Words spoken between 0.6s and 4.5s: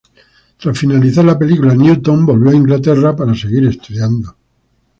finalizar la película, Newton volvió a Inglaterra para seguir estudiando.